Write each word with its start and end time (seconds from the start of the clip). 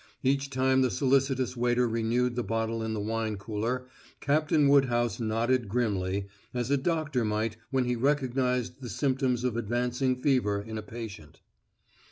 Each 0.23 0.49
time 0.49 0.81
the 0.81 0.89
solicitous 0.89 1.55
waiter 1.55 1.87
renewed 1.87 2.35
the 2.35 2.41
bottle 2.43 2.81
in 2.81 2.95
the 2.95 2.99
wine 2.99 3.37
cooler 3.37 3.85
Captain 4.19 4.67
Woodhouse 4.67 5.19
nodded 5.19 5.69
grimly, 5.69 6.25
as 6.55 6.71
a 6.71 6.75
doctor 6.77 7.23
might 7.23 7.55
when 7.69 7.83
he 7.85 7.95
recognized 7.95 8.81
the 8.81 8.89
symptoms 8.89 9.43
of 9.43 9.55
advancing 9.55 10.15
fever 10.15 10.59
in 10.59 10.79
a 10.79 10.81
patient. 10.81 11.41